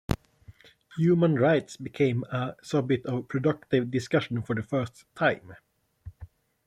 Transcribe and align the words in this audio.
Human 0.97 1.35
rights 1.35 1.77
became 1.77 2.23
a 2.31 2.55
subject 2.63 3.05
of 3.05 3.27
productive 3.27 3.91
discussion 3.91 4.41
for 4.41 4.55
the 4.55 4.63
first 4.63 5.05
time. 5.13 5.53